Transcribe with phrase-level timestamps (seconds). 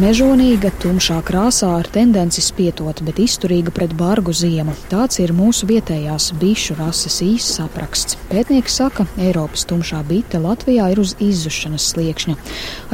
[0.00, 4.72] Mežonīga, tumšā krāsā ar tendenci spietot, bet izturīga pret bargu ziemu.
[4.88, 8.16] Tāds ir mūsu vietējās bišu rases īsts apraksts.
[8.30, 12.36] Pētnieki saka, Eiropas tumšā bite Latvijā ir uz izzušanas sliekšņa.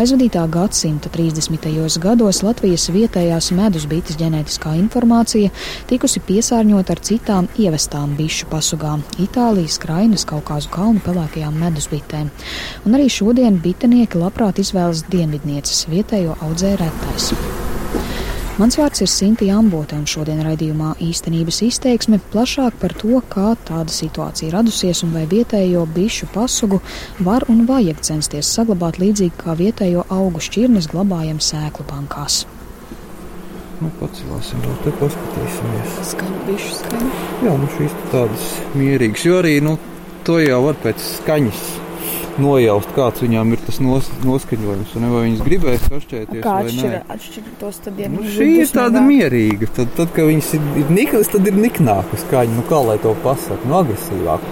[0.03, 2.01] Aizvadītā gadsimta 30.
[2.03, 5.55] gados Latvijas vietējās medus bites ģenētiskā informācija
[5.87, 12.35] tikusi piesārņot ar citām ievestām bišu pasugām- Itālijas, Krainas, Kaukāzu kalnu pelēkajām medus bitēm.
[12.85, 17.33] Un arī šodien bitenieki labprāt izvēlas dienvidnieces vietējo audzēju retais.
[18.59, 23.95] Mans vārds ir Sintīna Ambote, un šodien raidījumā īstenības izteiksme plašāk par to, kā tāda
[23.95, 26.81] situācija radusies un vai vietējo bišu pasugu
[27.23, 32.41] var un vajag censties saglabāt līdzīgi kā vietējo augu šķirnes glabājam sēklu bankās.
[33.79, 35.99] Nu, pacelāsim to te, paskatīsimies.
[36.17, 37.17] Skaņu bišu skaņu.
[37.47, 39.79] Jā, nu šīs tādas mierīgas, jo arī, nu,
[40.27, 41.69] to jau var pēc skaņas
[42.43, 44.95] nojaust, kāds viņām ir tas nos, noskaņojums.
[44.99, 47.03] Un vai viņas gribēs sašķēties Kā vai atšķir, nē.
[47.15, 49.71] atšķir tos tad, ja Nu, viņi šī ir tāda mierīga.
[49.79, 52.57] Tad, tad kad viņas ir, ir niknas, tad ir niknāka skaņa.
[52.59, 53.63] Nu, kā lai to pasakā?
[53.69, 54.51] Nu, agresīvāk.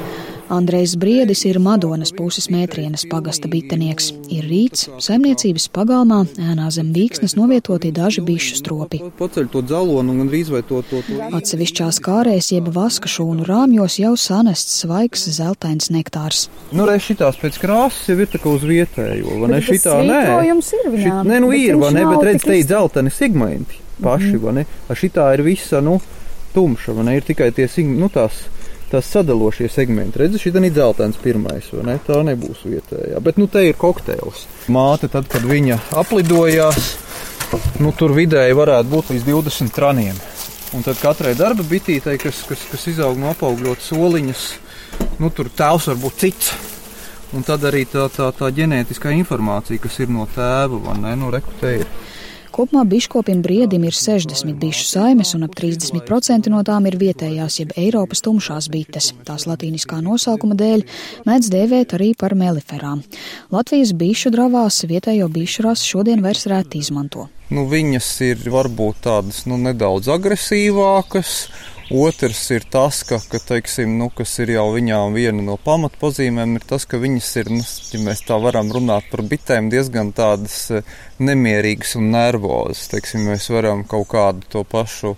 [0.49, 4.13] Andrejs Briedis ir Madonas puses mētrienes pagasta bitenieks.
[4.31, 9.01] Ir rīts, saimniecības pagalmā, ēnā zem vīksnes novietoti daži bišu stropi.
[9.19, 11.19] Paceļ to dzelonu un gandrīz vai to, to, to.
[11.35, 16.47] Atsevišķās kārēs jeb vaska šūnu rāmjos jau sanests svaigs zeltains nektārs.
[16.71, 19.59] Nu, reiz šitās pēc krāsas jau ir tā kā uz vietējo, vai ne?
[19.59, 20.21] Bet Šitā nē.
[20.23, 22.07] svītrojums ir viņām, Šit, nē, nu ir, vai ne?
[22.13, 24.67] Bet redz, te ir dzelteni segmenti paši, vai ne?
[24.87, 25.99] A šitā ir visa, nu,
[26.55, 27.17] tumša, vai ne?
[27.19, 28.45] Ir tikai tie, sig- nu, tās,
[28.91, 30.21] tās sadalošie segmenti.
[30.23, 31.97] Redzi, šī ir dzeltens pirmais, vai ne?
[32.07, 33.21] Tā nebūs vietējā.
[33.25, 34.47] Bet, nu, te ir kokteils.
[34.73, 36.93] Māte, tad, kad viņa aplidojās,
[37.83, 40.19] nu, tur vidēji varētu būt līdz 20 traniem.
[40.75, 44.47] Un tad katrai darba bitītei, kas, kas, kas izaug no apaugļotas soliņas,
[45.23, 46.51] nu, tur tēvs var būt cits.
[47.35, 51.31] Un tad arī tā, tā, tā ģenētiskā informācija, kas ir no tēva, vai ne, nu,
[51.35, 51.89] rekrutē ir.
[52.57, 57.75] Kopumā biškopim briedim ir 60 bišu saimes, un ap 30% no tām ir vietējās, jeb
[57.77, 59.11] Eiropas tumšās bites.
[59.29, 60.87] Tās latīniskā nosaukuma dēļ
[61.29, 63.03] mēdz dēvēt arī par meliferām.
[63.53, 67.29] Latvijas bišu dravās vietējo bišu rasu šodien vairs reti izmanto.
[67.53, 71.37] Nu, viņas ir varbūt tādas nu, nedaudz agresīvākas.
[71.87, 76.65] Otrs ir tas, ka, ka teiksim, nu, kas ir jau viņām viena no pamatpozīmēm, ir
[76.67, 77.63] tas, ka viņas ir, nu,
[77.95, 82.89] ja mēs tā varam runāt par bitēm, diezgan tādas eh, nemierīgas un nervozas.
[82.91, 85.15] Teiksim, mēs varam kaut kādu to pašu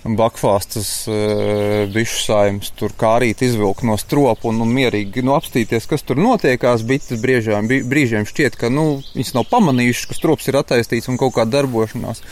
[0.00, 5.84] bakfāstas uh, bišu saimnes, tur kā arī izvilkt no stropa un, un mierīgi nu, apstīties,
[5.90, 6.86] kas tur notiekās.
[6.88, 11.36] Bites briežām, brīžiem šķiet, ka nu, viņas nav pamanījušas, ka strops ir attaistīts un kaut
[11.36, 12.24] kā darbošanās.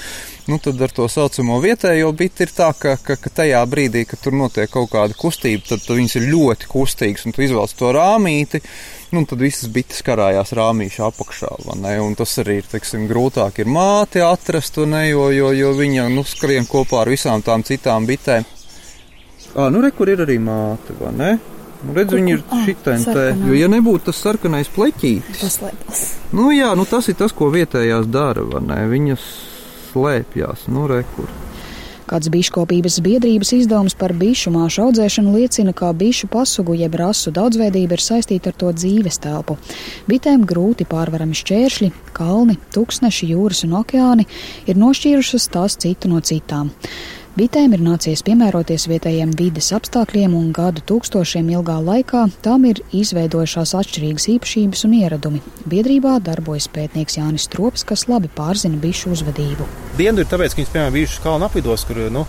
[0.49, 4.23] Nu, tad ar to saucamo vietējo biti ir tā, ka, ka, ka tajā brīdī, kad
[4.25, 7.91] tur notiek kaut kāda kustība, tad, tad viņas ir ļoti kustīgas un tu izvelc to
[7.93, 8.63] rāmīti.
[9.13, 11.51] Nu, tad visas bites karājās rāmīšā apakšā.
[11.67, 11.93] vai ne?
[12.01, 16.09] Un tas arī ir teiksim, grūtāk ir māti atrast, vai ne, jo, jo, jo viņa
[16.17, 18.49] nu, skrien kopā ar visām tām citām bitēm.
[19.53, 21.31] À, nu, re, kur ir arī māte, vai ne?
[21.85, 23.37] Nu, redz, viņa ir sarkanā.
[23.51, 26.03] jo, ja nebūtu tas sarkanais pleķītis, Paslēpās.
[26.33, 28.81] nu jā, nu tas ir tas, ko vietējās dara, vai ne?
[28.91, 29.29] Viņas
[29.99, 31.31] slēpjās, nu, re, kur.
[32.09, 37.99] Kāds biškopības biedrības izdevums par bišu māšu audzēšanu liecina, ka bišu pasugu jeb rasu daudzveidība
[37.99, 39.59] ir saistīta ar to dzīves telpu.
[40.09, 44.25] Bitēm grūti pārvarami šķēršļi, kalni, tūkstneši, jūras un okeāni
[44.65, 46.73] ir nošķīrušas tās citu no citām.
[47.39, 53.77] Bitēm ir nācies piemēroties vietējiem vides apstākļiem, un gadu tūkstošiem ilgā laikā tām ir izveidojušās
[53.79, 55.43] atšķirīgas īpašības un ieradumi.
[55.71, 59.69] Biedrībā darbojas pētnieks Jānis Strops, kas labi pārzina bišu uzvedību.
[60.01, 62.25] Dienvidu ir tāpēc, ka viņas, piemēram, bijušas kalnu apvidos, kur nu,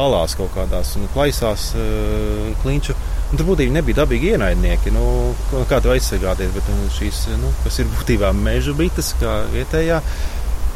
[0.00, 2.96] alās kaut kādās nu, plaisās, uh, klinču.
[3.26, 4.94] Un tur būtībā nebija dabīgi ienaidnieki.
[4.96, 5.34] Nu,
[5.68, 6.54] kā tu aizsargāties?
[6.56, 10.00] Bet nu, šīs, nu, kas ir būtībā meža bites, kā vietējā,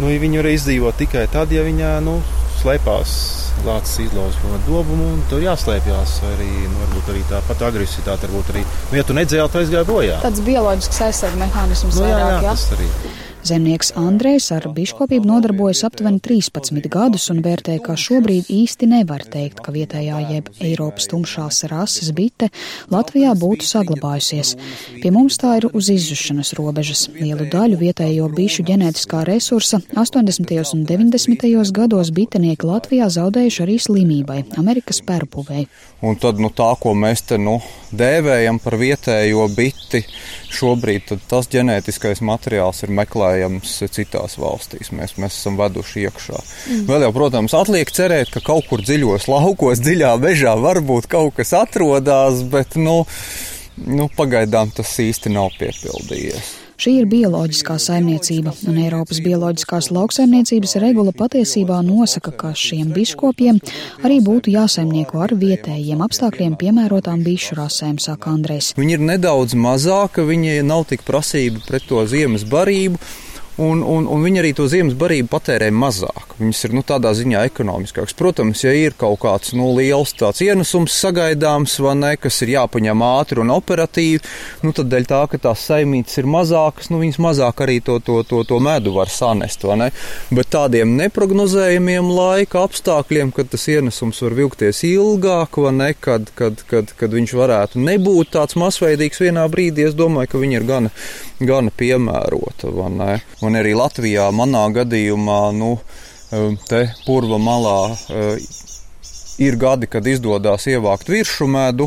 [0.02, 2.18] nu, viņi var izdzīvot tikai tad, ja viņa nu,
[2.62, 3.12] slēpās
[3.66, 6.18] lācis izlauzt no dobumu, un tur jāslēpjas.
[6.32, 9.88] Arī, nu, varbūt arī tā pati agresivitāte, varbūt arī, nu, ja tu nedzēli, tad aizgāja
[9.88, 10.20] bojā.
[10.24, 12.54] Tāds bioloģisks aizsardzības mehānisms Nu, jā, jā, vairāk, jā.
[12.54, 12.90] tas arī.
[13.46, 19.60] Zemnieks Andrejs ar biškopību nodarbojas aptuveni 13 gadus un vērtē, ka šobrīd īsti nevar teikt,
[19.62, 22.48] ka vietējā jeb Eiropas tumšās rases bite
[22.90, 24.56] Latvijā būtu saglabājusies.
[24.98, 27.06] Pie mums tā ir uz izzušanas robežas.
[27.14, 30.54] Lielu daļu vietējo bišu ģenētiskā resursa 80.
[30.74, 31.72] un 90.
[31.78, 35.68] gados bitenieki Latvijā zaudējuši arī slimībai, Amerikas pērpuvei.
[36.02, 37.60] Un tad nu, tā, ko mēs te nu,
[37.92, 40.02] dēvējam par vietējo biti,
[40.54, 44.92] šobrīd tas ģenētiskais materiāls ir meklējams citās valstīs.
[44.94, 46.42] Mēs, mēs esam veduši iekšā.
[46.42, 46.84] Mm.
[46.90, 51.54] Vēl jau, protams, atliek cerēt, ka kaut kur dziļos laukos, dziļā mežā varbūt kaut kas
[51.56, 53.00] atrodas, bet nu,
[53.86, 56.57] nu, pagaidām tas īsti nav piepildījies.
[56.78, 63.58] Šī ir bioloģiskā saimniecība, un Eiropas bioloģiskās lauksaimniecības regula patiesībā nosaka, ka šiem biškopiem
[64.06, 68.76] arī būtu jāsaimnieko ar vietējiem apstākļiem piemērotām bišu rasēm, saka Andrēs.
[68.78, 73.02] Viņi ir nedaudz mazāka, viņi nav tik prasība pret to ziemas barību
[73.58, 76.36] un, un, un viņi arī to ziemas barību patērē mazāk.
[76.38, 78.14] Viņas ir nu, tādā ziņā ekonomiskākas.
[78.18, 83.02] Protams, ja ir kaut kāds nu, liels tāds ienesums sagaidāms, vai ne, kas ir jāpaņem
[83.04, 84.22] ātri un operatīvi,
[84.62, 88.20] nu, tad dēļ tā, ka tās saimītes ir mazākas, nu, viņas mazāk arī to, to,
[88.28, 89.66] to, to medu var sanest.
[90.30, 96.62] Bet tādiem neprognozējumiem laika apstākļiem, kad tas ienesums var vilkties ilgāk, vai ne, kad, kad,
[96.70, 100.94] kad, kad viņš varētu nebūt tāds masveidīgs vienā brīdī, es domāju, ka viņi ir gana,
[101.42, 102.70] gana piemērota.
[103.48, 105.78] Un arī Latvijā manā gadījumā, nu,
[106.36, 108.34] um, te purva malā uh,
[109.40, 111.86] ir gadi, kad izdodas ievākt virsmu medu.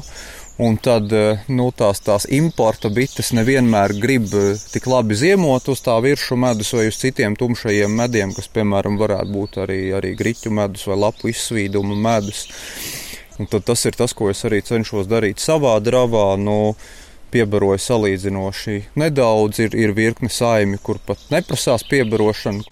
[0.61, 5.83] Un tad uh, nu, tās, tās importa bites nevienmēr grib uh, tik labi ziemot uz
[5.85, 10.53] tā virsmu medus vai uz citiem tumšajiem mediem, kas, piemēram, varētu būt arī, arī griķu
[10.57, 12.47] medus vai lapu izsvīduma medus.
[13.37, 16.31] Un tas ir tas, ko es arī cenšos darīt savā dravā.
[16.41, 16.73] Nu,
[17.31, 19.61] piebaroja salīdzinoši nedaudz.
[19.65, 22.65] Ir, ir virkne saimi, kur pat neprasās piebarošanu.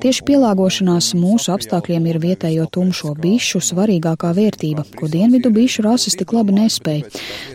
[0.00, 6.32] Tieši pielāgošanās mūsu apstākļiem ir vietējo tumšo bišu svarīgākā vērtība, ko dienvidu bišu rases tik
[6.32, 7.10] labi nespēja.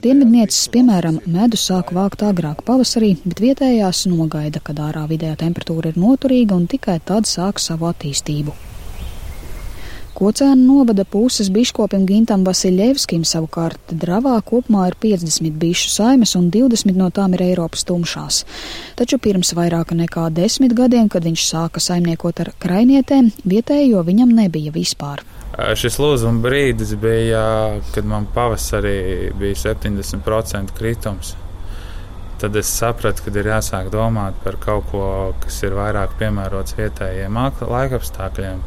[0.06, 6.00] Dienvidnieces, piemēram, medu sāk vākt agrāk pavasarī, bet vietējās nogaida, kad ārā vidējā temperatūra ir
[6.06, 8.54] noturīga un tikai tad sāk savu attīstību.
[10.16, 16.96] Kocēna novada puses biškopim Gintam Vasiljevskim savukārt dravā kopumā ir 50 bišu saimes un 20
[16.96, 18.38] no tām ir Eiropas tumšās.
[18.96, 24.72] Taču pirms vairāk nekā desmit gadiem, kad viņš sāka saimniekot ar krainietēm, vietējo viņam nebija
[24.72, 25.26] vispār.
[25.76, 27.44] Šis lūzuma brīdis bija,
[27.92, 31.34] kad man pavasarī bija 70% kritums.
[32.40, 35.06] Tad es sapratu, ka ir jāsāk domāt par kaut ko,
[35.44, 38.64] kas ir vairāk piemērots vietējiem laikapstākļiem.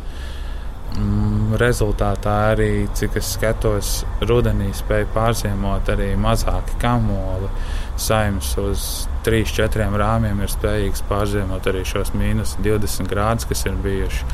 [0.97, 3.91] Mm, rezultātā arī, cik es skatos,
[4.25, 7.51] rudenī spēja pārziemot arī mazāki kamoli.
[7.99, 8.87] Saimnes uz
[9.27, 14.25] 3-4 rāmjiem ir spējīgs pārziemot arī šos mīnus 20 grādus, kas ir bijuši.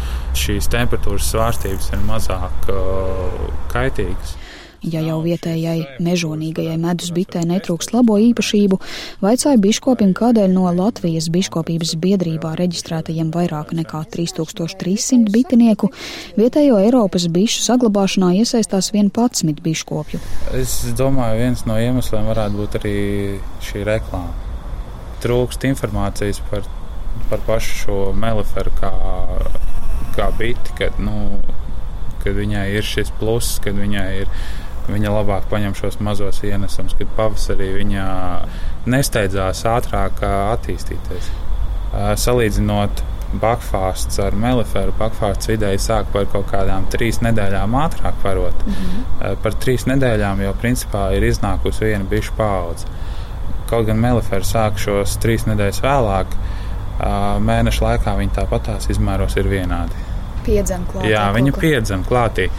[0.44, 4.36] Šīs temperatūras svārstības ir mazāk uh, kaitīgas.
[4.84, 8.76] Ja jau vietējai mežonīgajai medus bitē netrūkst labo īpašību,
[9.24, 15.88] vaicāja biškopim, kādēļ no Latvijas biškopības biedrībā reģistrētajiem vairāk nekā 3300 bitinieku
[16.36, 20.20] vietējo Eiropas bišu saglabāšanā iesaistās 11 biškopju.
[20.60, 22.98] Es domāju, viens no iemesliem varētu būt arī
[23.64, 24.36] šī reklāma.
[25.24, 26.68] Trūkst informācijas par,
[27.30, 28.92] par pašu šo meliferu kā,
[30.18, 31.40] kā biti, kad, nu,
[32.20, 34.28] kad viņai ir šis pluss, kad viņai ir
[34.88, 38.04] Viņa labāk paņem šos mazos ienesumus, kad pavasarī viņa
[38.90, 41.30] nesteidzās ātrāk attīstīties.
[42.20, 43.02] Salīdzinot
[43.40, 48.66] bakfāsts ar meliferu, bakfāsts vidēji sāk par kaut kādām trīs nedēļām ātrāk parot.
[48.66, 49.36] Mm -hmm.
[49.42, 52.86] Par trīs nedēļām jau principā ir iznākusi viena bišu paudze.
[53.70, 56.26] Kaut gan melifera sāk šos trīs nedēļas vēlāk,
[57.40, 60.02] mēneša laikā viņa tāpatās izmēros ir vienādi.
[60.44, 61.10] Piedzem klātī.
[61.10, 62.50] Jā, viņa piedzem klātī.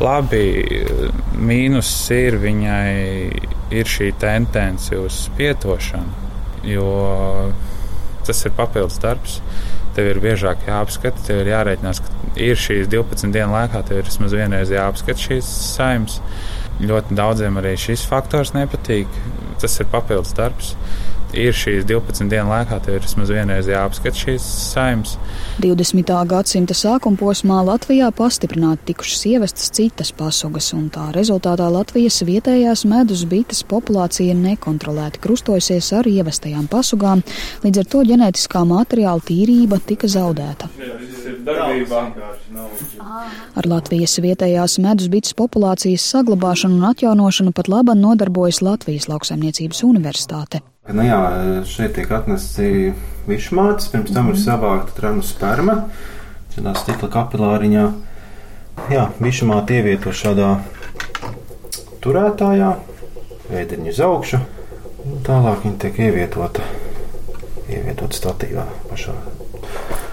[0.00, 0.46] Labi,
[1.36, 2.94] mīnus ir viņai
[3.72, 6.30] ir šī tendence uz spietošanu,
[6.66, 6.88] jo
[8.26, 9.38] tas ir papildus darbs.
[9.92, 14.08] Tev ir biežāk jāapskata, tev ir jārēķinās, ka ir šīs 12 dienu laikā, tev ir
[14.08, 16.20] vismaz vienreiz jāapskata šīs saimnes.
[16.82, 19.10] Ļoti daudziem arī šis faktors nepatīk.
[19.60, 20.72] Tas ir papildus darbs
[21.36, 25.16] ir šīs 12 dienu laikā, tev ir vismaz vienreiz jāapskata šīs saimnes.
[25.62, 26.12] 20.
[26.28, 33.24] gadsimta sākuma posmā Latvijā pastiprināti tikušas ievestas citas pasugas, un tā rezultātā Latvijas vietējās medus
[33.28, 37.24] bites populācija nekontrolēti krustojusies ar ievestajām pasugām,
[37.64, 40.70] līdz ar to ģenētiskā materiāla tīrība tika zaudēta.
[43.52, 50.62] Ar Latvijas vietējās medus bites populācijas saglabāšanu un atjaunošanu pat laba nodarbojas Latvijas lauksaimniecības universitāte.
[50.90, 51.18] Nu jā,
[51.62, 52.90] šeit tiek atnesti
[53.28, 54.42] višmātes, pirms tam ir mhm.
[54.42, 55.76] savākta trenu sperma,
[56.56, 57.84] tādā stikla kapilāriņā.
[58.90, 60.56] Jā, višmāte ievieto šādā
[62.02, 62.72] turētājā,
[63.52, 64.42] vēderiņu uz augšu,
[65.06, 66.66] un tālāk viņa tiek ievietota,
[67.68, 69.14] ievietota statīvā pašā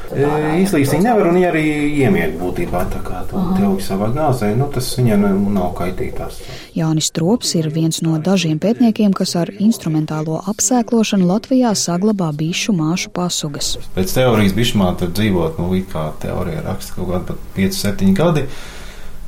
[0.10, 1.64] Īslīs viņa nevar un viņa arī
[2.02, 4.50] iemiet būtībā tā kā tevi savā gāzē.
[4.58, 6.40] Nu, tas viņai nav kaitītās.
[6.78, 13.14] Jānis Strops ir viens no dažiem pētniekiem, kas ar instrumentālo apsēklošanu Latvijā saglabā bišu māšu
[13.14, 13.76] pasugas.
[13.94, 18.46] Pēc teorijas bišmā tur dzīvot, nu, kā teorija raksta kaut kādi pat 5-7 gadi,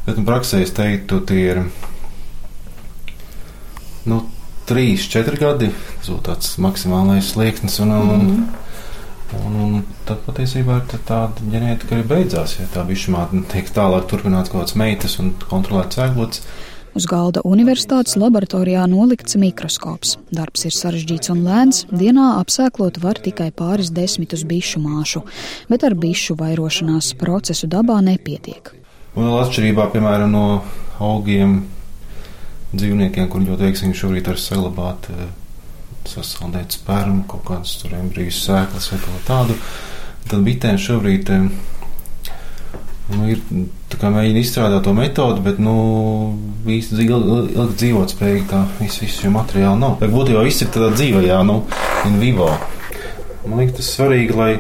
[0.08, 1.64] bet nu, praksē es teiktu, tie ir,
[4.10, 4.24] nu,
[4.70, 5.72] trīs, četri gadi.
[6.02, 7.80] Tas būtu tāds maksimālais slieksnis.
[7.86, 9.42] Un, un, mm -hmm.
[9.46, 12.58] un, un tad patiesībā tā, tāda ģenētika arī beidzās.
[12.60, 16.44] Ja tā bišķi tiek tālāk turpināts kaut kāds meitas un kontrolēts cēlots.
[16.92, 20.18] Uz galda universitātes laboratorijā nolikts mikroskops.
[20.36, 25.24] Darbs ir sarežģīts un lēns, dienā apsēklot var tikai pāris desmitus bišu māšu,
[25.72, 28.74] bet ar bišu vairošanās procesu dabā nepietiek.
[29.16, 30.46] Un vēl atšķirībā, piemēram, no
[31.00, 31.62] augiem,
[32.76, 35.30] dzīvniekiem, kur ļoti veiksmīgi šobrīd var saglabāt eh,
[36.10, 39.60] sasaldēt spermu, kaut kādas tur embrijas sēklas vai kaut tādu.
[40.30, 41.46] Tad bitēm šobrīd eh,
[43.12, 43.42] nu, ir
[44.02, 45.76] mēģina izstrādāt to metodi, bet nu,
[46.70, 49.98] īsti ilgi, ilgi dzīvot spējīgi tā visu, visu šo materiālu nav.
[50.02, 51.62] Bet būtībā viss ir tādā dzīvajā, nu,
[52.10, 52.52] in vivo.
[53.46, 54.52] Man liekas, tas svarīgi, lai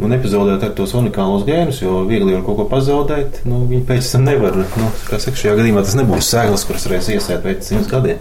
[0.00, 3.42] nu, nepazaudēt ar tos unikālos gēnus, jo viegli var kaut ko pazaudēt.
[3.48, 4.56] Nu, viņi pēc tam nevar.
[4.76, 8.20] Nu, kā saka, šajā gadījumā tas nebūs sēklas, kuras varēs iesēt pēc simts gadiem.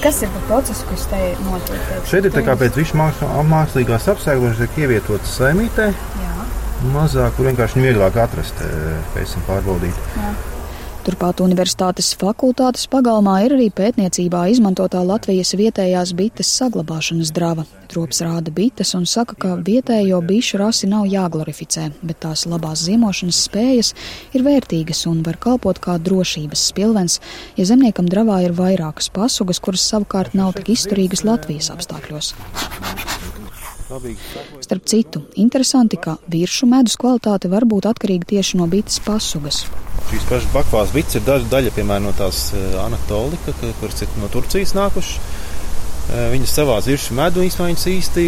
[0.00, 1.80] Kas ir par procesu, kas te notiek?
[2.08, 5.90] Šeit ir tā kā pēc mākslīgās apsēklošanas tiek ievietotas saimītē.
[6.94, 9.98] Mazāk, kur vienkārši vieglāk atrast, eh, pēc tam pārbaudīt.
[10.16, 10.30] Jā.
[11.00, 17.64] Turpat Universitātes fakultātes pagalmā ir arī pētniecībā izmantotā Latvijas vietējās bites saglabāšanas drava.
[17.88, 23.40] Trops rāda bites un saka, ka vietējo bišu rasi nav jāglorificē, bet tās labās ziemošanas
[23.48, 23.94] spējas
[24.36, 27.16] ir vērtīgas un var kalpot kā drošības spilvens,
[27.56, 32.34] ja zemniekam dravā ir vairākas pasugas, kuras savukārt nav tik izturīgas Latvijas apstākļos.
[34.60, 39.64] Starp citu, interesanti, ka viršu medus kvalitāte var būt atkarīga tieši no bites pasugas.
[40.10, 44.30] Šīs pašas bakvās bites ir daļa, daļa piemēram, no tās eh, anatolika, kuras ir no
[44.32, 45.20] Turcijas nākušas.
[46.10, 48.24] Eh, viņas savā virsmu medu īstenībā īsti.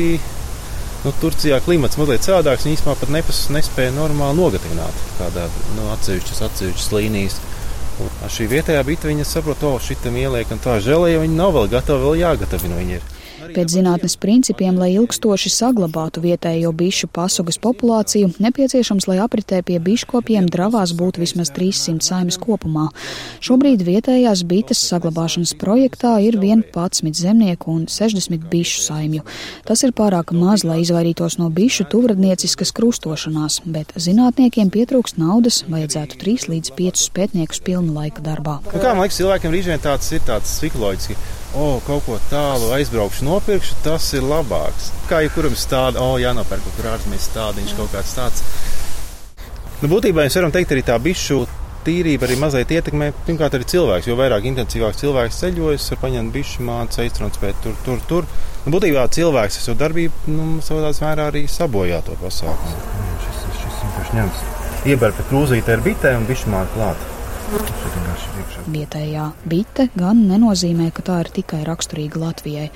[1.02, 2.68] Nu, Turcijā klimats mazliet savādāks.
[2.68, 7.40] Viņi īstenībā pat nepas, nespēja normāli nogatināt kādā nu, atsevišķas, atsevišķas līnijas.
[8.02, 11.56] Un šī vietējā bita, viņa saprot, o, šitam ieliek, un tā žēlē, ja viņi nav
[11.58, 13.11] vēl gatavi, vēl jāgatavina viņi ir.
[13.52, 20.46] Pēc zinātnes principiem, lai ilgstoši saglabātu vietējo bišu pasugas populāciju, nepieciešams, lai apritē pie biškopiem
[20.48, 22.86] dravās būtu vismaz 300 saimes kopumā.
[23.44, 29.26] Šobrīd vietējās bites saglabāšanas projektā ir 11 zemnieku un 60 bišu saimju.
[29.68, 36.22] Tas ir pārāk maz, lai izvairītos no bišu tuvradnieciskas krustošanās, bet zinātniekiem pietrūkst naudas, vajadzētu
[36.24, 38.62] 3 līdz 5 pētniekus pilna laika darbā.
[38.70, 43.26] Nu, kā man liekas, cilvēkiem rīzvien tāds ir tāds psiholoģiski oh, kaut ko tālu aizbraukšu,
[43.28, 44.90] nopirkšu, tas ir labāks.
[45.10, 48.44] Kā jebkuram stādam, oh, jānopērk kaut kur ārzemēs stādiņš, kaut kāds tāds.
[49.82, 51.42] Nu, būtībā mēs varam teikt, arī tā bišu
[51.86, 54.08] tīrība arī mazliet ietekmē, pirmkārt, arī cilvēks.
[54.10, 58.28] Jo vairāk intensīvāk cilvēks ceļojas, var paņemt bišu mācu, aiztranspēt tur, tur, tur.
[58.64, 62.84] Nu, būtībā cilvēks ar savu darbību nu, savā mērā arī sabojā to pasākumu.
[63.24, 64.44] Šis, šis vienkārši ņemts.
[64.92, 67.11] Ieberta krūzīte ar bitēm un bišu mācu klāt.
[68.72, 72.68] Vietējā bite gan nenozīmē, ka tā ir tikai raksturīga Latvijai.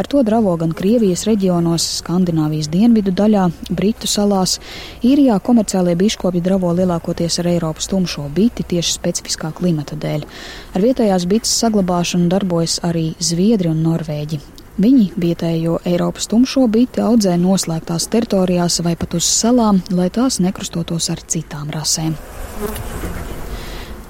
[0.00, 4.58] Ar to dravo gan Krievijas reģionos, Skandināvijas dienvidu daļā, Britu salās.
[5.04, 10.24] Īrijā komerciālie biškopi dravo lielākoties ar Eiropas tumšo biti tieši specifiskā klimata dēļ.
[10.72, 14.40] Ar vietējās bites saglabāšanu darbojas arī Zviedri un Norvēģi.
[14.80, 21.12] Viņi vietējo Eiropas tumšo biti audzē noslēgtās teritorijās vai pat uz salām, lai tās nekrustotos
[21.12, 22.16] ar citām rasēm.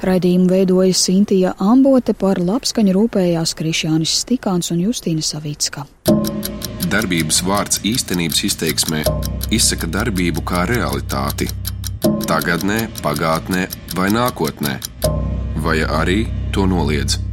[0.03, 5.85] Raidījumu veidoja Sintīja Ambote par labskaņu rūpējās Krišjānis Stikāns un Justīna Savicka.
[6.91, 9.05] Darbības vārds īstenības izteiksmē
[9.55, 11.47] izsaka darbību kā realitāti.
[12.27, 14.79] Tagatnē, pagātnē vai nākotnē,
[15.63, 17.32] vai arī to noliedz.